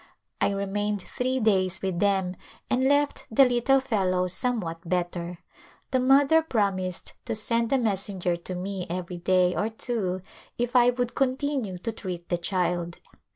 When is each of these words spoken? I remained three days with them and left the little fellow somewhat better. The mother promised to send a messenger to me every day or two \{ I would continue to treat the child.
I 0.41 0.49
remained 0.51 0.99
three 1.03 1.39
days 1.39 1.83
with 1.83 1.99
them 1.99 2.35
and 2.71 2.85
left 2.87 3.27
the 3.29 3.45
little 3.45 3.79
fellow 3.79 4.25
somewhat 4.25 4.79
better. 4.89 5.37
The 5.91 5.99
mother 5.99 6.41
promised 6.41 7.13
to 7.25 7.35
send 7.35 7.71
a 7.71 7.77
messenger 7.77 8.35
to 8.35 8.55
me 8.55 8.87
every 8.89 9.17
day 9.19 9.55
or 9.55 9.69
two 9.69 10.23
\{ 10.59 10.73
I 10.73 10.89
would 10.89 11.13
continue 11.13 11.77
to 11.77 11.91
treat 11.91 12.29
the 12.29 12.39
child. 12.39 12.97